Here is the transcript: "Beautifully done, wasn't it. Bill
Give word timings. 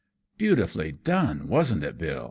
"Beautifully 0.39 0.93
done, 0.93 1.47
wasn't 1.47 1.83
it. 1.83 1.99
Bill 1.99 2.19